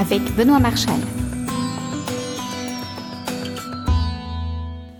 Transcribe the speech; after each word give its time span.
avec 0.00 0.22
Benoît 0.34 0.60
Marchal. 0.60 0.98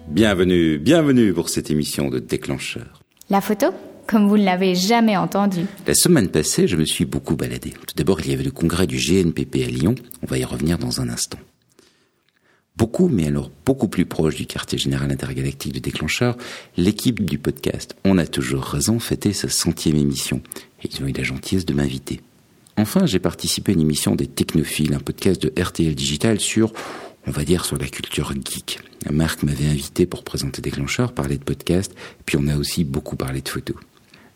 Bienvenue, 0.09 0.79
bienvenue 0.79 1.33
pour 1.33 1.49
cette 1.49 1.71
émission 1.71 2.11
de 2.11 2.19
Déclencheur. 2.19 3.01
La 3.31 3.41
photo 3.41 3.69
comme 4.07 4.29
vous 4.29 4.37
ne 4.37 4.45
l'avez 4.45 4.75
jamais 4.75 5.17
entendu. 5.17 5.61
La 5.87 5.95
semaine 5.95 6.29
passée, 6.29 6.67
je 6.67 6.75
me 6.75 6.85
suis 6.85 7.05
beaucoup 7.05 7.37
baladé. 7.37 7.71
Tout 7.71 7.95
d'abord, 7.95 8.21
il 8.21 8.31
y 8.31 8.35
avait 8.35 8.43
le 8.43 8.51
congrès 8.51 8.89
du 8.89 8.97
GNPP 8.97 9.65
à 9.65 9.69
Lyon. 9.69 9.95
On 10.25 10.27
va 10.27 10.37
y 10.37 10.45
revenir 10.45 10.79
dans 10.79 11.01
un 11.01 11.09
instant. 11.09 11.39
Beaucoup, 12.77 13.09
mais 13.09 13.29
alors 13.29 13.53
beaucoup 13.65 13.87
plus 13.87 14.07
proche 14.07 14.35
du 14.35 14.47
quartier 14.47 14.79
général 14.79 15.13
intergalactique 15.13 15.75
de 15.75 15.79
Déclencheur, 15.79 16.37
l'équipe 16.77 17.25
du 17.25 17.39
podcast 17.39 17.95
On 18.05 18.19
a 18.19 18.27
toujours 18.27 18.65
raison 18.65 18.99
fêtait 18.99 19.33
sa 19.33 19.49
centième 19.49 19.97
émission. 19.97 20.43
Et 20.83 20.89
ils 20.93 21.05
ont 21.05 21.07
eu 21.07 21.13
la 21.13 21.23
gentillesse 21.23 21.65
de 21.65 21.75
m'inviter. 21.75 22.21
Enfin, 22.81 23.05
j'ai 23.05 23.19
participé 23.19 23.73
à 23.73 23.75
une 23.75 23.83
émission 23.83 24.17
des 24.17 24.27
Technophiles, 24.27 24.95
un 24.95 25.01
podcast 25.01 25.43
de 25.43 25.53
RTL 25.63 25.95
Digital 25.95 26.41
sur, 26.41 26.73
on 27.27 27.31
va 27.31 27.45
dire, 27.45 27.67
sur 27.67 27.77
la 27.77 27.87
culture 27.87 28.33
geek. 28.33 28.79
Marc 29.11 29.43
m'avait 29.43 29.67
invité 29.67 30.07
pour 30.07 30.25
présenter 30.25 30.63
Déclencheur, 30.63 31.13
parler 31.13 31.37
de 31.37 31.45
podcast, 31.45 31.95
puis 32.25 32.39
on 32.41 32.49
a 32.49 32.57
aussi 32.57 32.85
beaucoup 32.85 33.17
parlé 33.17 33.43
de 33.43 33.49
photos. 33.51 33.77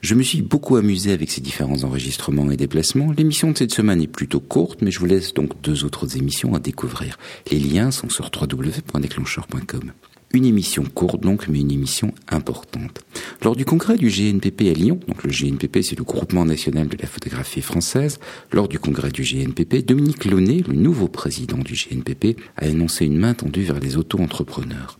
Je 0.03 0.15
me 0.15 0.23
suis 0.23 0.43
beaucoup 0.43 0.77
amusé 0.77 1.13
avec 1.13 1.31
ces 1.31 1.41
différents 1.41 1.85
enregistrements 1.85 2.51
et 2.51 2.59
déplacements. 2.59 3.13
L'émission 3.17 3.51
de 3.51 3.57
cette 3.57 3.73
semaine 3.73 4.03
est 4.03 4.07
plutôt 4.07 4.41
courte, 4.41 4.83
mais 4.83 4.91
je 4.91 4.99
vous 4.99 5.07
laisse 5.07 5.33
donc 5.33 5.59
deux 5.63 5.87
autres 5.87 6.19
émissions 6.19 6.55
à 6.55 6.59
découvrir. 6.59 7.17
Les 7.51 7.59
liens 7.59 7.91
sont 7.91 8.11
sur 8.11 8.31
www.déclencheur.com. 8.31 9.93
Une 10.35 10.47
émission 10.47 10.83
courte 10.83 11.23
donc, 11.23 11.47
mais 11.47 11.61
une 11.61 11.71
émission 11.71 12.13
importante. 12.29 13.03
Lors 13.45 13.55
du 13.55 13.65
congrès 13.65 13.97
du 13.97 14.09
GNPP 14.09 14.63
à 14.63 14.73
Lyon, 14.73 14.99
donc 15.07 15.23
le 15.23 15.31
GNPP 15.31 15.81
c'est 15.85 15.97
le 15.97 16.03
groupement 16.03 16.45
national 16.45 16.89
de 16.89 16.97
la 17.01 17.07
photographie 17.07 17.61
française, 17.61 18.19
lors 18.51 18.67
du 18.67 18.81
congrès 18.81 19.13
du 19.13 19.23
GNPP, 19.23 19.87
Dominique 19.87 20.25
Launay, 20.25 20.65
le 20.67 20.75
nouveau 20.75 21.07
président 21.07 21.59
du 21.59 21.75
GNPP, 21.75 22.37
a 22.57 22.65
annoncé 22.65 23.05
une 23.05 23.17
main 23.17 23.35
tendue 23.35 23.63
vers 23.63 23.79
les 23.79 23.97
auto-entrepreneurs. 23.97 24.99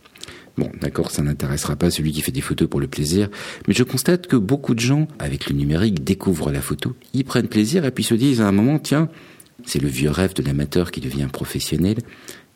Bon, 0.57 0.71
d'accord, 0.79 1.11
ça 1.11 1.21
n'intéressera 1.21 1.75
pas 1.75 1.91
celui 1.91 2.13
qui 2.13 2.21
fait 2.21 2.31
des 2.31 2.39
photos 2.39 2.69
pour 2.69 2.79
le 2.79 2.87
plaisir, 2.87 3.27
mais 3.67 3.73
je 3.73 3.83
constate 3.83 4.27
que 4.27 4.37
beaucoup 4.37 4.73
de 4.73 4.79
gens, 4.79 5.09
avec 5.19 5.49
le 5.49 5.55
numérique, 5.57 6.01
découvrent 6.01 6.49
la 6.49 6.61
photo, 6.61 6.95
y 7.13 7.25
prennent 7.25 7.49
plaisir 7.49 7.83
et 7.83 7.91
puis 7.91 8.05
se 8.05 8.15
disent 8.15 8.39
à 8.39 8.47
un 8.47 8.53
moment, 8.53 8.79
tiens, 8.79 9.09
c'est 9.65 9.81
le 9.81 9.89
vieux 9.89 10.11
rêve 10.11 10.33
de 10.33 10.43
l'amateur 10.43 10.91
qui 10.91 11.01
devient 11.01 11.27
professionnel. 11.31 11.97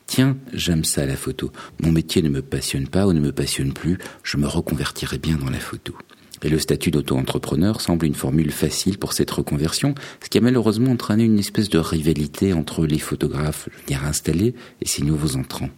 Tiens, 0.09 0.37
j'aime 0.53 0.85
ça 0.85 1.05
la 1.05 1.15
photo. 1.15 1.51
Mon 1.81 1.91
métier 1.91 2.23
ne 2.23 2.29
me 2.29 2.41
passionne 2.41 2.87
pas 2.87 3.05
ou 3.05 3.13
ne 3.13 3.19
me 3.19 3.31
passionne 3.31 3.73
plus, 3.73 3.99
je 4.23 4.37
me 4.37 4.47
reconvertirai 4.47 5.19
bien 5.19 5.35
dans 5.35 5.51
la 5.51 5.59
photo. 5.59 5.95
Et 6.41 6.49
le 6.49 6.57
statut 6.57 6.89
d'auto-entrepreneur 6.89 7.79
semble 7.79 8.07
une 8.07 8.15
formule 8.15 8.51
facile 8.51 8.97
pour 8.97 9.13
cette 9.13 9.29
reconversion, 9.29 9.93
ce 10.23 10.29
qui 10.29 10.39
a 10.39 10.41
malheureusement 10.41 10.93
entraîné 10.93 11.25
une 11.25 11.37
espèce 11.37 11.69
de 11.69 11.77
rivalité 11.77 12.53
entre 12.53 12.87
les 12.87 12.97
photographes, 12.97 13.69
je 13.85 14.03
installés, 14.03 14.55
et 14.81 14.87
ces 14.87 15.03
nouveaux 15.03 15.35
entrants. 15.35 15.69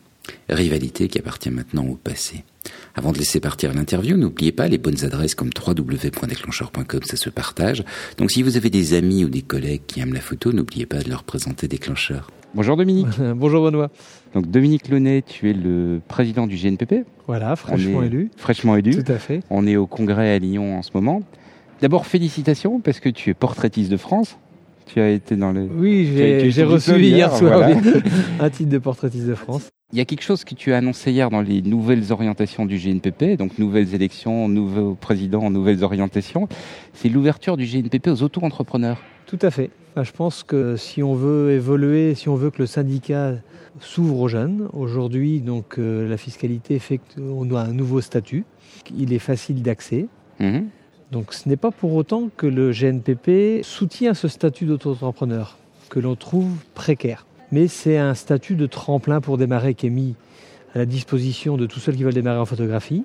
Rivalité 0.48 1.10
qui 1.10 1.20
appartient 1.20 1.52
maintenant 1.52 1.86
au 1.86 1.96
passé. 1.96 2.46
Avant 2.96 3.12
de 3.12 3.18
laisser 3.18 3.40
partir 3.40 3.74
l'interview, 3.74 4.18
n'oubliez 4.18 4.52
pas 4.52 4.68
les 4.68 4.78
bonnes 4.78 5.04
adresses 5.06 5.36
comme 5.36 5.50
www.déclencheur.com, 5.56 7.00
ça 7.04 7.16
se 7.16 7.30
partage. 7.30 7.84
Donc 8.18 8.32
si 8.32 8.44
vous 8.44 8.58
avez 8.58 8.70
des 8.70 8.94
amis 8.94 9.24
ou 9.24 9.30
des 9.30 9.42
collègues 9.42 9.84
qui 9.88 10.00
aiment 10.00 10.14
la 10.14 10.22
photo, 10.22 10.52
n'oubliez 10.52 10.86
pas 10.86 11.02
de 11.02 11.10
leur 11.10 11.24
présenter 11.24 11.68
Déclencheur. 11.68 12.30
Bonjour 12.54 12.76
Dominique. 12.76 13.20
Bonjour 13.36 13.64
Benoît. 13.64 13.90
Donc 14.34 14.52
Dominique 14.52 14.90
Launay, 14.90 15.22
tu 15.22 15.50
es 15.50 15.54
le 15.54 16.02
président 16.08 16.48
du 16.48 16.58
GNPP. 16.58 17.06
Voilà, 17.28 17.56
fraîchement 17.56 18.04
élu. 18.04 18.30
Fraîchement 18.36 18.76
élu. 18.76 18.92
Tout 18.92 19.12
à 19.12 19.18
fait. 19.20 19.42
On 19.50 19.66
est 19.66 19.78
au 19.78 19.88
congrès 19.88 20.34
à 20.34 20.40
Lyon 20.40 20.78
en 20.78 20.82
ce 20.82 20.92
moment. 20.94 21.22
D'abord 21.82 22.06
félicitations 22.06 22.80
parce 22.80 23.00
que 23.00 23.10
tu 23.10 23.30
es 23.30 23.34
portraitiste 23.34 23.90
de 23.90 23.98
France. 23.98 24.38
Tu 24.92 25.00
as 25.00 25.10
été 25.10 25.38
dans 25.38 25.54
les. 25.54 25.68
Oui, 25.68 26.10
j'ai 26.50 26.64
reçu 26.64 27.00
hier 27.00 27.34
soir 27.36 27.70
un 28.40 28.50
titre 28.50 28.70
de 28.70 28.78
portraitiste 28.78 29.26
de 29.26 29.36
France. 29.36 29.70
Il 29.94 29.98
y 29.98 30.02
a 30.02 30.06
quelque 30.06 30.24
chose 30.24 30.44
que 30.44 30.54
tu 30.54 30.74
as 30.74 30.78
annoncé 30.78 31.12
hier 31.12 31.30
dans 31.30 31.42
les 31.42 31.62
nouvelles 31.62 32.12
orientations 32.12 32.66
du 32.66 32.78
GNPP, 32.78 33.38
donc 33.38 33.58
nouvelles 33.58 33.94
élections, 33.94 34.50
nouveaux 34.50 34.96
présidents, 34.96 35.50
nouvelles 35.50 35.84
orientations. 35.84 36.48
C'est 36.94 37.10
l'ouverture 37.10 37.56
du 37.56 37.66
GNPP 37.66 38.08
aux 38.08 38.24
auto-entrepreneurs. 38.24 39.02
Tout 39.28 39.40
à 39.42 39.52
fait. 39.52 39.70
Je 39.96 40.12
pense 40.12 40.44
que 40.44 40.76
si 40.76 41.04
on 41.04 41.14
veut 41.14 41.52
évoluer, 41.52 42.16
si 42.16 42.28
on 42.28 42.36
veut 42.36 42.52
que 42.52 42.60
le 42.60 42.66
syndicat 42.66 43.36
s'ouvre 43.80 44.20
aux 44.20 44.28
jeunes, 44.28 44.68
aujourd'hui, 44.74 45.40
donc 45.40 45.78
euh, 45.78 46.10
la 46.10 46.18
fiscalité 46.18 46.80
fait 46.80 47.00
qu'on 47.16 47.54
a 47.56 47.62
un 47.62 47.74
nouveau 47.74 48.02
statut. 48.02 48.44
Il 48.98 49.14
est 49.14 49.20
facile 49.20 49.62
d'accès. 49.62 50.08
Mhm. 50.40 50.68
Donc 51.12 51.34
ce 51.34 51.50
n'est 51.50 51.58
pas 51.58 51.72
pour 51.72 51.94
autant 51.94 52.30
que 52.38 52.48
le 52.48 52.72
GNPP 52.72 53.64
soutient 53.64 54.14
ce 54.14 54.28
statut 54.28 54.66
d'auto-entrepreneur 54.66 55.58
que 55.90 56.00
l'on 56.00 56.16
trouve 56.16 56.52
précaire 56.74 57.26
mais 57.52 57.68
c'est 57.68 57.98
un 57.98 58.14
statut 58.14 58.56
de 58.56 58.66
tremplin 58.66 59.22
pour 59.22 59.38
démarrer 59.38 59.74
qui 59.74 59.88
est 59.88 59.92
mis 59.92 60.16
à 60.74 60.80
la 60.80 60.86
disposition 60.86 61.58
de 61.58 61.66
tous 61.66 61.80
ceux 61.80 61.92
qui 61.92 62.04
veulent 62.04 62.14
démarrer 62.14 62.40
en 62.40 62.46
photographie. 62.46 63.04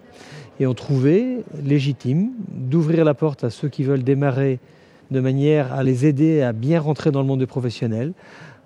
Et 0.60 0.66
on 0.66 0.74
trouvait 0.74 1.42
légitime 1.62 2.30
d'ouvrir 2.48 3.04
la 3.04 3.14
porte 3.14 3.44
à 3.44 3.50
ceux 3.50 3.68
qui 3.68 3.82
veulent 3.82 4.04
démarrer 4.04 4.60
de 5.10 5.20
manière 5.20 5.72
à 5.72 5.82
les 5.82 6.06
aider 6.06 6.42
à 6.42 6.52
bien 6.52 6.80
rentrer 6.80 7.10
dans 7.10 7.20
le 7.20 7.26
monde 7.26 7.40
des 7.40 7.46
professionnels, 7.46 8.12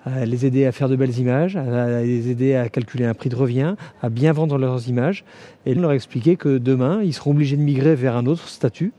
à 0.05 0.25
les 0.25 0.47
aider 0.47 0.67
à 0.67 0.73
faire 0.73 0.89
de 0.89 0.97
belles 0.97 1.19
images, 1.19 1.57
à 1.57 2.03
les 2.03 2.31
aider 2.31 2.55
à 2.55 2.69
calculer 2.69 3.07
un 3.07 3.15
prix 3.15 3.29
de 3.31 3.37
revient, 3.37 3.75
à 4.03 4.09
bien 4.09 4.33
vendre 4.33 4.59
leurs 4.59 4.89
images. 4.89 5.25
Et 5.67 5.75
leur 5.75 5.93
expliquer 5.93 6.37
que 6.37 6.59
demain, 6.59 7.01
ils 7.03 7.15
seront 7.15 7.33
obligés 7.33 7.57
de 7.57 7.63
migrer 7.63 7.95
vers 7.95 8.17
un 8.17 8.27
autre 8.27 8.49
statut. 8.49 8.93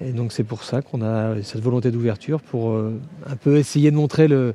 Et 0.00 0.12
donc 0.12 0.32
c'est 0.32 0.44
pour 0.44 0.62
ça 0.62 0.82
qu'on 0.82 1.02
a 1.02 1.40
cette 1.42 1.62
volonté 1.62 1.90
d'ouverture 1.90 2.40
pour 2.40 2.70
euh, 2.70 3.00
un 3.26 3.36
peu 3.36 3.56
essayer 3.56 3.90
de 3.90 3.96
montrer 3.96 4.28
le, 4.28 4.54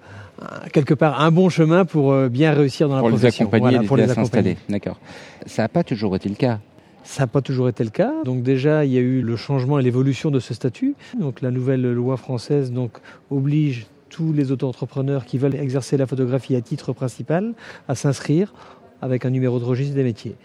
quelque 0.71 0.93
part 0.93 1.21
un 1.21 1.31
bon 1.31 1.49
chemin 1.49 1.85
pour 1.85 2.11
euh, 2.11 2.29
bien 2.29 2.53
réussir 2.53 2.87
dans 2.87 2.95
la 2.95 3.01
profession. 3.01 3.49
pour 3.87 3.97
les 3.97 4.11
accompagner. 4.11 4.57
D'accord. 4.69 4.99
Ça 5.45 5.63
n'a 5.63 5.69
pas 5.69 5.83
toujours 5.83 6.15
été 6.15 6.29
le 6.29 6.35
cas. 6.35 6.59
Ça 7.03 7.23
n'a 7.23 7.27
pas 7.27 7.41
toujours 7.41 7.67
été 7.67 7.83
le 7.83 7.89
cas. 7.89 8.13
Donc 8.23 8.43
déjà, 8.43 8.85
il 8.85 8.91
y 8.91 8.97
a 8.97 9.01
eu 9.01 9.21
le 9.21 9.35
changement 9.35 9.79
et 9.79 9.81
l'évolution 9.81 10.29
de 10.29 10.39
ce 10.39 10.53
statut. 10.53 10.95
Donc 11.19 11.41
la 11.41 11.49
nouvelle 11.49 11.91
loi 11.91 12.17
française 12.17 12.71
donc, 12.71 12.91
oblige 13.31 13.87
tous 14.09 14.33
les 14.33 14.51
auto-entrepreneurs 14.51 15.25
qui 15.25 15.37
veulent 15.37 15.55
exercer 15.55 15.97
la 15.97 16.05
photographie 16.05 16.55
à 16.55 16.61
titre 16.61 16.93
principal 16.93 17.53
à 17.87 17.95
s'inscrire 17.95 18.53
avec 19.01 19.25
un 19.25 19.29
numéro 19.29 19.59
de 19.59 19.65
registre 19.65 19.95
des 19.95 20.03
métiers. 20.03 20.35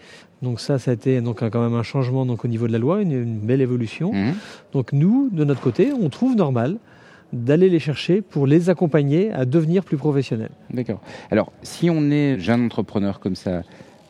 Donc 0.41 0.59
ça, 0.59 0.77
ça 0.77 0.91
a 0.91 0.93
été 0.93 1.21
donc 1.21 1.39
quand 1.49 1.61
même 1.61 1.75
un 1.75 1.83
changement 1.83 2.25
donc 2.25 2.45
au 2.45 2.47
niveau 2.47 2.67
de 2.67 2.71
la 2.71 2.77
loi, 2.77 3.01
une, 3.01 3.39
belle 3.39 3.61
évolution. 3.61 4.13
Mmh. 4.13 4.33
Donc 4.73 4.93
nous, 4.93 5.29
de 5.31 5.43
notre 5.43 5.61
côté, 5.61 5.91
on 5.93 6.09
trouve 6.09 6.35
normal 6.35 6.77
d'aller 7.33 7.69
les 7.69 7.79
chercher 7.79 8.21
pour 8.21 8.47
les 8.47 8.69
accompagner 8.69 9.31
à 9.31 9.45
devenir 9.45 9.83
plus 9.83 9.97
professionnels. 9.97 10.51
D'accord. 10.71 11.01
Alors, 11.31 11.51
si 11.61 11.89
on 11.89 12.09
est 12.09 12.39
jeune 12.39 12.65
entrepreneur 12.65 13.19
comme 13.19 13.35
ça, 13.35 13.63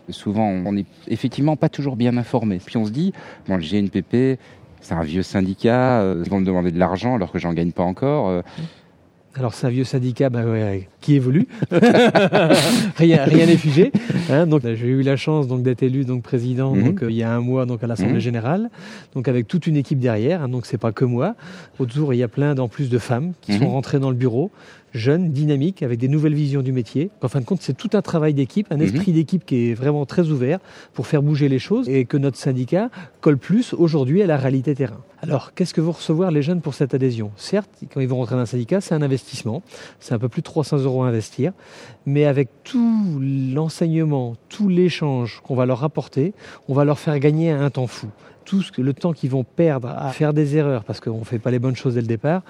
souvent 0.09 0.47
on 0.47 0.71
n'est 0.71 0.85
effectivement 1.07 1.55
pas 1.55 1.69
toujours 1.69 1.95
bien 1.95 2.15
informé. 2.17 2.59
Puis 2.63 2.77
on 2.77 2.85
se 2.85 2.91
dit, 2.91 3.13
bon, 3.47 3.57
le 3.57 3.63
GNPP, 3.63 4.39
c'est 4.81 4.93
un 4.93 5.03
vieux 5.03 5.23
syndicat, 5.23 6.01
euh, 6.01 6.21
ils 6.23 6.29
vont 6.29 6.39
me 6.39 6.45
demander 6.45 6.71
de 6.71 6.79
l'argent 6.79 7.15
alors 7.15 7.31
que 7.31 7.39
j'en 7.39 7.53
gagne 7.53 7.71
pas 7.71 7.83
encore. 7.83 8.29
Euh, 8.29 8.41
alors 9.37 9.53
c'est 9.53 9.67
un 9.67 9.69
vieux 9.69 9.83
syndicat 9.83 10.29
bah, 10.29 10.41
qui 11.01 11.15
évolue, 11.15 11.47
rien 12.97 13.25
n'est 13.27 13.57
figé. 13.57 13.91
Hein. 14.29 14.47
donc 14.47 14.61
j'ai 14.63 14.87
eu 14.87 15.03
la 15.03 15.15
chance 15.15 15.47
donc 15.47 15.63
d'être 15.63 15.83
élu 15.83 16.05
donc 16.05 16.23
président 16.23 16.75
mhm. 16.75 16.83
donc 16.83 17.03
euh, 17.03 17.11
il 17.11 17.15
y 17.15 17.23
a 17.23 17.31
un 17.31 17.39
mois 17.39 17.65
donc 17.65 17.83
à 17.83 17.87
l'Assemblée 17.87 18.15
mhm. 18.15 18.19
générale, 18.19 18.69
donc 19.13 19.27
avec 19.27 19.47
toute 19.47 19.67
une 19.67 19.77
équipe 19.77 19.99
derrière. 19.99 20.41
Hein. 20.41 20.49
donc 20.49 20.65
c'est 20.65 20.77
pas 20.77 20.91
que 20.91 21.05
moi. 21.05 21.35
Autour 21.79 22.13
il 22.13 22.17
y 22.17 22.23
a 22.23 22.27
plein 22.27 22.55
d'en 22.55 22.67
plus 22.67 22.89
de 22.89 22.97
femmes 22.97 23.33
qui 23.41 23.53
sont 23.53 23.65
mhm. 23.65 23.71
rentrées 23.71 23.99
dans 23.99 24.09
le 24.09 24.15
bureau 24.15 24.51
jeune, 24.93 25.31
dynamique, 25.31 25.83
avec 25.83 25.99
des 25.99 26.07
nouvelles 26.07 26.33
visions 26.33 26.61
du 26.61 26.71
métier. 26.71 27.09
En 27.21 27.27
fin 27.27 27.39
de 27.39 27.45
compte, 27.45 27.61
c'est 27.61 27.75
tout 27.75 27.89
un 27.93 28.01
travail 28.01 28.33
d'équipe, 28.33 28.67
un 28.71 28.79
esprit 28.79 29.11
mhm. 29.11 29.17
d'équipe 29.17 29.45
qui 29.45 29.69
est 29.69 29.73
vraiment 29.73 30.05
très 30.05 30.29
ouvert 30.29 30.59
pour 30.93 31.07
faire 31.07 31.21
bouger 31.21 31.49
les 31.49 31.59
choses 31.59 31.87
et 31.89 32.05
que 32.05 32.17
notre 32.17 32.37
syndicat 32.37 32.89
colle 33.21 33.37
plus 33.37 33.73
aujourd'hui 33.73 34.21
à 34.21 34.27
la 34.27 34.37
réalité 34.37 34.75
terrain. 34.75 34.99
Alors, 35.21 35.53
qu'est-ce 35.55 35.73
que 35.73 35.81
vont 35.81 35.93
recevoir 35.93 36.29
les 36.29 36.43
jeunes 36.43 36.61
pour 36.61 36.75
cette 36.75 36.93
adhésion? 36.93 37.31
Certes, 37.37 37.69
quand 37.91 37.99
ils 37.99 38.07
vont 38.07 38.17
rentrer 38.17 38.35
dans 38.35 38.41
un 38.41 38.45
syndicat, 38.45 38.81
c'est 38.81 38.93
un 38.93 39.01
investissement, 39.01 39.63
c'est 39.99 40.13
un 40.13 40.19
peu 40.19 40.29
plus 40.29 40.41
de 40.41 40.45
300 40.45 40.77
euros 40.79 41.03
à 41.03 41.07
investir, 41.07 41.53
mais 42.05 42.25
avec 42.25 42.49
tout 42.63 43.19
l'enseignement, 43.19 44.35
tout 44.49 44.69
l'échange 44.69 45.41
qu'on 45.43 45.55
va 45.55 45.65
leur 45.65 45.83
apporter, 45.83 46.33
on 46.67 46.73
va 46.73 46.85
leur 46.85 46.99
faire 46.99 47.17
gagner 47.19 47.49
un 47.49 47.69
temps 47.69 47.87
fou. 47.87 48.07
Tout 48.45 48.61
ce 48.61 48.71
que, 48.71 48.81
le 48.81 48.93
temps 48.93 49.11
qu'ils 49.11 49.31
vont 49.31 49.43
perdre 49.43 49.89
à 49.89 50.11
faire 50.11 50.33
des 50.33 50.55
erreurs 50.55 50.83
parce 50.83 50.99
qu'on 50.99 51.19
ne 51.19 51.25
fait 51.25 51.39
pas 51.39 51.51
les 51.51 51.59
bonnes 51.59 51.75
choses 51.75 51.95
dès 51.95 52.01
le 52.01 52.07
départ, 52.07 52.43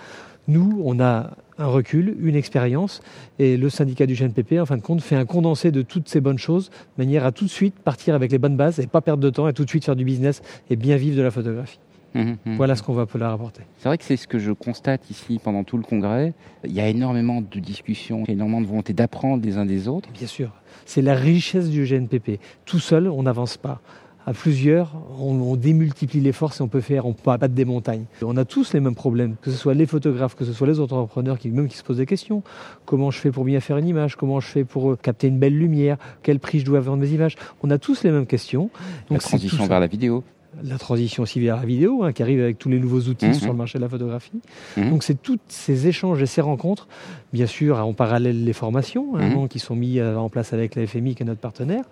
nous, 0.48 0.82
on 0.84 1.00
a 1.00 1.32
un 1.58 1.66
recul, 1.66 2.16
une 2.20 2.36
expérience, 2.36 3.02
et 3.40 3.58
le 3.58 3.70
syndicat 3.70 4.06
du 4.06 4.14
GNPP, 4.14 4.60
en 4.60 4.66
fin 4.66 4.78
de 4.78 4.82
compte, 4.82 5.02
fait 5.02 5.16
un 5.16 5.26
condensé 5.26 5.72
de 5.72 5.82
toutes 5.82 6.08
ces 6.08 6.22
bonnes 6.22 6.38
choses, 6.38 6.70
de 6.70 7.04
manière 7.04 7.26
à 7.26 7.32
tout 7.32 7.46
de 7.46 7.50
suite 7.50 7.76
partir 7.80 8.16
avec 8.16 8.32
les 8.32 8.38
bonnes 8.38 8.58
bases 8.58 8.80
et 8.80 8.88
pas 8.88 9.02
perdre 9.02 9.24
de 9.24 9.30
temps, 9.30 9.48
et 9.48 9.54
tout 9.54 9.66
de 9.66 9.70
suite 9.70 9.86
faire 9.86 9.96
du 9.96 10.06
business 10.06 10.42
et 10.70 10.76
bien 10.76 10.98
vivre 10.98 11.18
de 11.18 11.22
la 11.22 11.32
photographie. 11.32 11.80
Mmh, 12.14 12.22
mmh. 12.22 12.56
Voilà 12.56 12.76
ce 12.76 12.84
qu'on 12.84 12.94
va 12.94 13.06
pouvoir 13.06 13.32
rapporter. 13.32 13.64
C'est 13.80 13.90
vrai 13.90 13.98
que 13.98 14.04
c'est 14.04 14.18
ce 14.18 14.28
que 14.28 14.40
je 14.40 14.52
constate 14.52 15.10
ici 15.10 15.40
pendant 15.44 15.64
tout 15.64 15.78
le 15.78 15.84
congrès. 15.84 16.34
Il 16.64 16.72
y 16.72 16.80
a 16.80 16.88
énormément 16.88 17.42
de 17.42 17.60
discussions, 17.60 18.24
énormément 18.28 18.62
de 18.62 18.66
volonté 18.66 18.94
d'apprendre 18.94 19.44
les 19.44 19.58
uns 19.58 19.66
des 19.66 19.88
autres. 19.88 20.10
Bien 20.12 20.28
sûr, 20.28 20.52
c'est 20.86 21.02
la 21.02 21.16
richesse 21.16 21.70
du 21.70 21.86
GNPP. 21.86 22.40
Tout 22.66 22.80
seul, 22.80 23.08
on 23.08 23.24
n'avance 23.24 23.58
pas 23.58 23.82
à 24.28 24.34
plusieurs, 24.34 24.92
on, 25.22 25.56
démultiplie 25.56 26.20
les 26.20 26.34
forces 26.34 26.60
et 26.60 26.62
on 26.62 26.68
peut 26.68 26.82
faire, 26.82 27.06
on 27.06 27.14
peut 27.14 27.32
abattre 27.32 27.54
des 27.54 27.64
montagnes. 27.64 28.04
On 28.22 28.36
a 28.36 28.44
tous 28.44 28.74
les 28.74 28.82
mêmes 28.82 28.94
problèmes, 28.94 29.38
que 29.42 29.50
ce 29.50 29.56
soit 29.56 29.74
les 29.74 29.86
photographes, 29.86 30.36
que 30.36 30.44
ce 30.44 30.52
soit 30.52 30.68
les 30.68 30.82
entrepreneurs 30.82 31.40
qui 31.40 31.50
même 31.50 31.70
qui 31.70 31.78
se 31.78 31.84
posent 31.84 31.98
des 31.98 32.06
questions. 32.06 32.44
Comment 32.86 33.10
je 33.10 33.20
fais 33.20 33.32
pour 33.32 33.46
bien 33.46 33.62
faire 33.62 33.78
une 33.78 33.88
image? 33.88 34.18
Comment 34.18 34.42
je 34.42 34.48
fais 34.48 34.66
pour 34.66 34.92
euh, 34.92 34.96
capter 35.02 35.28
une 35.28 35.40
belle 35.40 35.58
lumière? 35.58 35.96
Quel 36.24 36.42
prix 36.42 36.60
je 36.60 36.66
dois 36.66 36.82
vendre 36.82 36.98
mes 36.98 37.12
images? 37.12 37.38
On 37.64 37.70
a 37.70 37.78
tous 37.78 38.04
les 38.04 38.12
mêmes 38.12 38.26
questions. 38.26 38.70
Donc, 39.10 39.20
la 39.24 39.30
transition 39.30 39.66
vers 39.66 39.80
la 39.80 39.88
vidéo 39.88 40.26
la 40.64 40.78
transition 40.78 41.24
aussi 41.24 41.40
vers 41.40 41.58
la 41.58 41.66
vidéo, 41.66 42.04
hein, 42.04 42.14
qui 42.14 42.24
arrive 42.24 42.42
avec 42.42 42.58
tous 42.58 42.70
les 42.70 42.80
nouveaux 42.80 43.02
outils 43.02 43.28
mhm. 43.28 43.34
sur 43.34 43.52
le 43.52 43.58
marché 43.58 43.78
de 43.78 43.84
la 43.84 43.90
photographie. 43.90 44.40
Mhm. 44.76 44.90
Donc 44.90 45.04
c'est 45.04 45.22
tous 45.22 45.40
ces 45.48 45.88
échanges 45.88 46.22
et 46.22 46.26
ces 46.26 46.42
rencontres, 46.42 46.88
bien 47.34 47.46
sûr 47.46 47.78
en 47.78 47.94
parallèle 47.94 48.44
les 48.44 48.54
formations 48.54 49.16
hein, 49.16 49.30
mhm. 49.30 49.48
qui 49.48 49.60
sont 49.60 49.76
mises 49.76 50.02
en 50.02 50.30
place 50.30 50.54
avec 50.54 50.76
la 50.76 50.86
FMI 50.88 51.16
qui 51.16 51.24
est 51.24 51.26
notre 51.26 51.42
partenaire. 51.42 51.84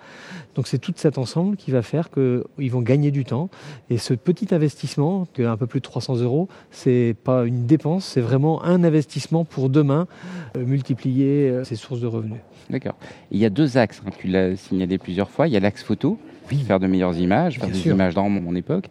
Donc 0.55 0.67
c'est 0.67 0.79
tout 0.79 0.93
cet 0.95 1.17
ensemble 1.17 1.57
qui 1.57 1.71
va 1.71 1.81
faire 1.81 2.09
qu'ils 2.09 2.71
vont 2.71 2.81
gagner 2.81 3.11
du 3.11 3.25
temps. 3.25 3.49
Et 3.89 3.97
ce 3.97 4.13
petit 4.13 4.53
investissement, 4.53 5.27
un 5.37 5.57
peu 5.57 5.67
plus 5.67 5.79
de 5.79 5.85
300 5.85 6.17
euros, 6.17 6.47
c'est 6.71 7.15
pas 7.23 7.45
une 7.45 7.65
dépense, 7.65 8.05
c'est 8.05 8.21
vraiment 8.21 8.63
un 8.63 8.83
investissement 8.83 9.45
pour 9.45 9.69
demain 9.69 10.07
euh, 10.55 10.65
multiplier 10.65 11.49
euh, 11.49 11.63
ses 11.63 11.75
sources 11.75 11.99
de 11.99 12.07
revenus. 12.07 12.39
D'accord. 12.69 12.95
Il 13.31 13.39
y 13.39 13.45
a 13.45 13.49
deux 13.49 13.77
axes, 13.77 14.01
hein, 14.05 14.09
tu 14.17 14.27
l'as 14.27 14.55
signalé 14.55 14.97
plusieurs 14.97 15.29
fois. 15.29 15.47
Il 15.47 15.53
y 15.53 15.57
a 15.57 15.59
l'axe 15.59 15.83
photo, 15.83 16.17
faire 16.65 16.79
de 16.79 16.87
meilleures 16.87 17.17
images, 17.17 17.59
faire 17.59 17.69
des 17.69 17.87
images 17.87 18.13
dans 18.13 18.29
mon 18.29 18.55
époque, 18.55 18.85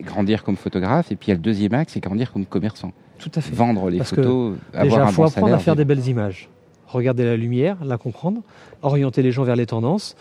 grandir 0.00 0.44
comme 0.44 0.56
photographe. 0.56 1.10
Et 1.12 1.16
puis 1.16 1.26
il 1.26 1.30
y 1.30 1.32
a 1.32 1.36
le 1.36 1.40
deuxième 1.40 1.74
axe, 1.74 1.92
c'est 1.94 2.00
grandir 2.00 2.32
comme 2.32 2.46
commerçant. 2.46 2.92
Tout 3.18 3.30
à 3.34 3.40
fait. 3.40 3.54
Vendre 3.54 3.90
les 3.90 3.98
photos, 4.00 4.56
que, 4.72 4.76
avoir 4.76 5.00
déjà, 5.00 5.12
faut 5.12 5.24
apprendre 5.24 5.54
à 5.54 5.58
faire 5.58 5.76
des 5.76 5.84
belles 5.84 6.06
images. 6.06 6.48
Regarder 6.86 7.24
la 7.24 7.36
lumière, 7.36 7.76
la 7.84 7.98
comprendre, 7.98 8.42
orienter 8.82 9.22
les 9.22 9.32
gens 9.32 9.42
vers 9.42 9.56
les 9.56 9.66
tendances, 9.66 10.16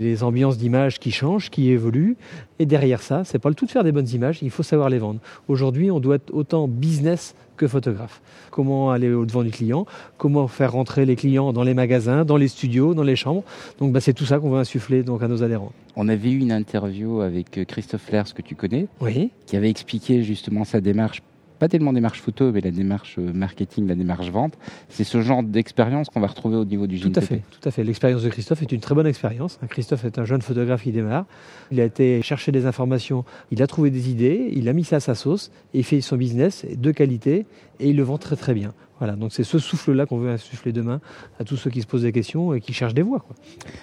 les 0.00 0.22
ambiances 0.22 0.58
d'images 0.58 0.98
qui 0.98 1.10
changent, 1.10 1.50
qui 1.50 1.70
évoluent. 1.70 2.16
Et 2.58 2.66
derrière 2.66 3.02
ça, 3.02 3.22
c'est 3.24 3.38
pas 3.38 3.48
le 3.48 3.54
tout 3.54 3.66
de 3.66 3.70
faire 3.70 3.84
des 3.84 3.92
bonnes 3.92 4.08
images, 4.08 4.38
il 4.42 4.50
faut 4.50 4.62
savoir 4.62 4.88
les 4.88 4.98
vendre. 4.98 5.20
Aujourd'hui, 5.48 5.90
on 5.90 6.00
doit 6.00 6.16
être 6.16 6.32
autant 6.32 6.68
business 6.68 7.34
que 7.56 7.68
photographe. 7.68 8.20
Comment 8.50 8.90
aller 8.90 9.12
au 9.12 9.24
devant 9.24 9.42
du 9.42 9.50
client, 9.50 9.86
comment 10.18 10.48
faire 10.48 10.72
rentrer 10.72 11.06
les 11.06 11.16
clients 11.16 11.52
dans 11.52 11.62
les 11.62 11.74
magasins, 11.74 12.24
dans 12.24 12.36
les 12.36 12.48
studios, 12.48 12.94
dans 12.94 13.02
les 13.02 13.16
chambres. 13.16 13.44
Donc 13.78 13.92
bah, 13.92 14.00
c'est 14.00 14.12
tout 14.12 14.24
ça 14.24 14.38
qu'on 14.38 14.50
veut 14.50 14.58
insuffler 14.58 15.02
donc, 15.02 15.22
à 15.22 15.28
nos 15.28 15.42
adhérents. 15.42 15.72
On 15.96 16.08
avait 16.08 16.30
eu 16.30 16.38
une 16.38 16.52
interview 16.52 17.20
avec 17.20 17.58
euh, 17.58 17.64
Christophe 17.64 18.10
Lers, 18.10 18.34
que 18.34 18.42
tu 18.42 18.54
connais, 18.54 18.86
oui. 19.00 19.30
qui 19.46 19.56
avait 19.56 19.70
expliqué 19.70 20.22
justement 20.22 20.64
sa 20.64 20.80
démarche 20.80 21.22
pas 21.62 21.68
tellement 21.68 21.92
démarche 21.92 22.20
photo, 22.20 22.50
mais 22.50 22.60
la 22.60 22.72
démarche 22.72 23.20
euh, 23.20 23.32
marketing, 23.32 23.86
la 23.86 23.94
démarche 23.94 24.28
vente. 24.30 24.54
C'est 24.88 25.04
ce 25.04 25.20
genre 25.20 25.44
d'expérience 25.44 26.08
qu'on 26.08 26.18
va 26.18 26.26
retrouver 26.26 26.56
au 26.56 26.64
niveau 26.64 26.88
du 26.88 26.96
GNPP. 26.96 27.12
Tout 27.12 27.20
à 27.20 27.22
fait, 27.22 27.42
tout 27.52 27.68
à 27.68 27.70
fait. 27.70 27.84
L'expérience 27.84 28.24
de 28.24 28.30
Christophe 28.30 28.62
est 28.62 28.72
une 28.72 28.80
très 28.80 28.96
bonne 28.96 29.06
expérience. 29.06 29.60
Christophe 29.68 30.04
est 30.04 30.18
un 30.18 30.24
jeune 30.24 30.42
photographe 30.42 30.82
qui 30.82 30.90
démarre. 30.90 31.24
Il 31.70 31.78
a 31.78 31.84
été 31.84 32.20
chercher 32.20 32.50
des 32.50 32.66
informations, 32.66 33.24
il 33.52 33.62
a 33.62 33.68
trouvé 33.68 33.90
des 33.90 34.10
idées, 34.10 34.50
il 34.54 34.68
a 34.68 34.72
mis 34.72 34.82
ça 34.82 34.96
à 34.96 35.00
sa 35.00 35.14
sauce 35.14 35.52
et 35.72 35.78
il 35.78 35.84
fait 35.84 36.00
son 36.00 36.16
business 36.16 36.66
de 36.68 36.90
qualité 36.90 37.46
et 37.78 37.90
il 37.90 37.96
le 37.96 38.02
vend 38.02 38.18
très 38.18 38.34
très 38.34 38.54
bien. 38.54 38.74
Voilà, 38.98 39.14
donc 39.14 39.32
c'est 39.32 39.44
ce 39.44 39.60
souffle-là 39.60 40.06
qu'on 40.06 40.18
veut 40.18 40.30
insuffler 40.30 40.72
demain 40.72 41.00
à 41.38 41.44
tous 41.44 41.56
ceux 41.56 41.70
qui 41.70 41.80
se 41.80 41.86
posent 41.86 42.02
des 42.02 42.12
questions 42.12 42.54
et 42.54 42.60
qui 42.60 42.72
cherchent 42.72 42.94
des 42.94 43.02
voies. 43.02 43.20
Quoi. 43.20 43.36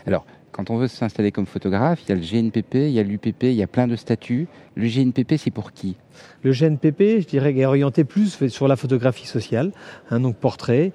Alors, 0.05 0.25
quand 0.51 0.69
on 0.69 0.77
veut 0.77 0.87
s'installer 0.87 1.31
comme 1.31 1.45
photographe, 1.45 2.01
il 2.05 2.09
y 2.09 2.11
a 2.11 2.15
le 2.15 2.21
GNPP, 2.21 2.75
il 2.75 2.91
y 2.91 2.99
a 2.99 3.03
l'UPP, 3.03 3.43
il 3.43 3.53
y 3.53 3.63
a 3.63 3.67
plein 3.67 3.87
de 3.87 3.95
statuts. 3.95 4.47
Le 4.75 4.87
GNPP, 4.87 5.35
c'est 5.37 5.51
pour 5.51 5.71
qui? 5.71 5.95
Le 6.43 6.51
GNPP, 6.51 7.21
je 7.21 7.27
dirais, 7.27 7.55
est 7.55 7.65
orienté 7.65 8.03
plus 8.03 8.47
sur 8.47 8.67
la 8.67 8.75
photographie 8.75 9.27
sociale, 9.27 9.71
hein, 10.09 10.19
donc 10.19 10.35
portrait, 10.35 10.91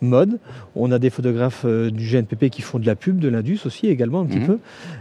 mode. 0.00 0.38
On 0.74 0.92
a 0.92 0.98
des 0.98 1.10
photographes 1.10 1.64
euh, 1.64 1.90
du 1.90 2.06
GNPP 2.06 2.50
qui 2.50 2.62
font 2.62 2.78
de 2.78 2.86
la 2.86 2.96
pub, 2.96 3.18
de 3.18 3.28
l'indus 3.28 3.60
aussi 3.64 3.86
également 3.88 4.20
un 4.20 4.26
petit 4.26 4.40
mhm. 4.40 4.46
peu, 4.46 4.58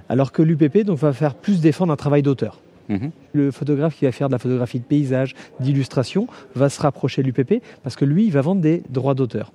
alors 0.09 0.31
que 0.31 0.41
l'UPP 0.41 0.85
donc 0.85 0.97
va 0.99 1.13
faire 1.13 1.35
plus 1.35 1.61
défendre 1.61 1.91
un 1.91 1.97
travail 1.97 2.21
d'auteur. 2.21 2.59
Mhm. 2.89 3.11
Le 3.33 3.51
photographe 3.51 3.97
qui 3.97 4.05
va 4.05 4.11
faire 4.11 4.27
de 4.27 4.33
la 4.33 4.39
photographie 4.39 4.79
de 4.79 4.85
paysage, 4.85 5.33
d'illustration, 5.59 6.27
va 6.55 6.69
se 6.69 6.81
rapprocher 6.81 7.23
de 7.23 7.27
l'UPP 7.27 7.61
parce 7.83 7.95
que 7.95 8.05
lui, 8.05 8.25
il 8.25 8.31
va 8.31 8.41
vendre 8.41 8.61
des 8.61 8.83
droits 8.89 9.15
d'auteur. 9.15 9.51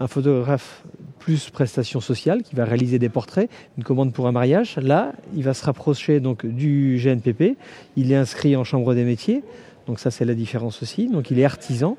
Un 0.00 0.06
photographe 0.06 0.82
plus 1.20 1.50
prestation 1.50 2.00
sociale 2.00 2.42
qui 2.42 2.56
va 2.56 2.64
réaliser 2.64 2.98
des 2.98 3.08
portraits, 3.08 3.48
une 3.78 3.84
commande 3.84 4.12
pour 4.12 4.26
un 4.26 4.32
mariage, 4.32 4.76
là, 4.82 5.12
il 5.36 5.44
va 5.44 5.54
se 5.54 5.64
rapprocher 5.64 6.18
donc 6.18 6.44
du 6.44 7.00
GNPP. 7.00 7.56
Il 7.96 8.10
est 8.10 8.16
inscrit 8.16 8.56
en 8.56 8.64
chambre 8.64 8.94
des 8.94 9.04
métiers, 9.04 9.44
donc 9.86 10.00
ça 10.00 10.10
c'est 10.10 10.24
la 10.24 10.34
différence 10.34 10.82
aussi. 10.82 11.08
Donc 11.08 11.30
il 11.30 11.38
est 11.38 11.44
artisan 11.44 11.96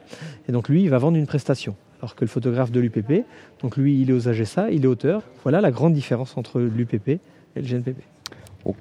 et 0.50 0.52
donc 0.52 0.68
lui, 0.68 0.84
il 0.84 0.90
va 0.90 0.98
vendre 0.98 1.18
une 1.18 1.28
prestation. 1.28 1.76
Alors 2.02 2.16
que 2.16 2.26
le 2.26 2.30
photographe 2.30 2.72
de 2.72 2.80
l'UPP, 2.80 3.24
donc 3.62 3.78
lui, 3.78 4.02
il 4.02 4.10
est 4.10 4.14
aux 4.14 4.28
AGSA, 4.28 4.72
il 4.72 4.84
est 4.84 4.88
auteur. 4.88 5.22
Voilà 5.44 5.62
la 5.62 5.72
grande 5.72 5.94
différence 5.94 6.36
entre 6.36 6.60
l'UPP 6.60 7.08
et 7.10 7.20
le 7.56 7.62
GNPP. 7.62 8.02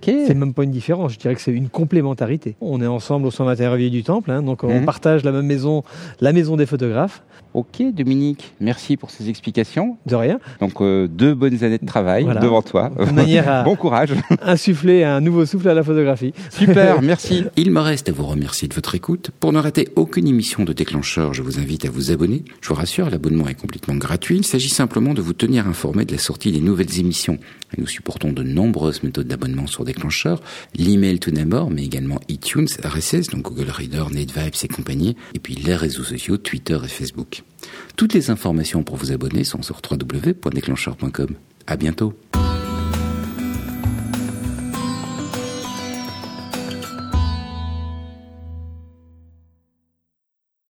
C'est 0.03 0.35
même 0.35 0.55
pas 0.55 0.65
une 0.65 0.71
différence, 0.71 1.13
je 1.13 1.19
dirais 1.19 1.35
que 1.35 1.41
c'est 1.41 1.53
une 1.53 1.69
complémentarité. 1.69 2.57
On 2.61 2.81
est 2.81 2.87
ensemble 2.87 3.27
au 3.27 3.31
121 3.31 3.71
Revue 3.71 3.91
du 3.91 4.03
Temple, 4.03 4.31
hein, 4.31 4.43
donc 4.43 4.65
on 4.65 4.81
mhm. 4.81 4.85
partage 4.85 5.25
la 5.25 5.33
même 5.33 5.47
maison, 5.47 5.83
la 6.21 6.33
maison 6.33 6.57
des 6.57 6.67
photographes. 6.67 7.23
Ok, 7.53 7.83
Dominique, 7.93 8.55
merci 8.61 8.97
pour 8.97 9.11
ces 9.11 9.29
explications. 9.29 9.97
De 10.07 10.15
rien. 10.15 10.39
Donc 10.61 10.81
euh, 10.81 11.09
deux 11.09 11.35
bonnes 11.35 11.65
années 11.65 11.79
de 11.79 11.87
travail 11.87 12.25
devant 12.41 12.63
toi. 12.63 12.91
De 12.91 13.11
manière 13.11 13.51
à 13.51 13.63
bon 13.65 13.75
courage. 13.75 14.15
Insuffler 14.43 15.03
un 15.03 15.21
nouveau 15.21 15.45
souffle 15.47 15.69
à 15.69 15.75
la 15.75 15.83
photographie. 15.83 16.33
Super, 16.51 17.03
merci. 17.03 17.45
Il 17.57 17.73
me 17.73 17.81
reste 17.81 18.09
à 18.09 18.13
vous 18.13 18.27
remercier 18.27 18.69
de 18.69 18.75
votre 18.75 18.95
écoute. 18.95 19.33
Pour 19.41 19.53
ne 19.53 19.59
rater 19.59 19.89
aucune 19.97 20.29
émission 20.29 20.65
de 20.65 20.73
Déclencheur, 20.73 21.35
je 21.35 21.43
vous 21.43 21.59
invite 21.59 21.87
à 21.87 21.91
vous 21.91 22.13
abonner. 22.13 22.45
Je 22.61 22.69
vous 22.69 22.77
rassure, 22.77 23.11
l'abonnement 23.11 23.49
est 23.49 23.61
complètement 23.61 23.97
gratuit. 23.97 24.37
Il 24.37 24.47
s'agit 24.47 24.69
simplement 24.69 25.13
de 25.13 25.21
vous 25.21 25.33
tenir 25.33 25.67
informé 25.67 26.05
de 26.05 26.13
la 26.13 26.19
sortie 26.19 26.53
des 26.53 26.61
nouvelles 26.61 27.01
émissions. 27.01 27.39
nous 27.79 27.89
supportons 27.89 28.33
de 28.33 28.45
nombreuses 28.45 29.03
méthodes 29.03 29.27
d'abonnement 29.27 29.67
sur 29.71 29.85
Déclencheur. 29.85 30.41
L'email 30.75 31.19
tout 31.19 31.31
d'abord, 31.31 31.71
mais 31.71 31.85
également 31.85 32.21
iTunes, 32.29 32.69
RSS, 32.85 33.29
donc 33.29 33.43
Google 33.43 33.71
Reader, 33.71 34.05
NetVibes 34.11 34.55
et 34.63 34.69
compagnie. 34.69 35.17
Et 35.35 35.39
puis 35.39 35.55
les 35.55 35.77
réseaux 35.77 36.05
sociaux, 36.05 36.37
Twitter 36.37 36.79
et 36.85 36.89
Facebook. 36.89 37.43
Toutes 37.97 38.15
les 38.15 38.31
informations 38.31 38.83
pour 38.83 38.97
vous 38.97 39.13
abonner 39.13 39.45
sont 39.45 39.63
sur 39.63 39.81
www.déclencheur.com. 39.89 41.35
À 41.67 41.77
bientôt. 41.77 42.15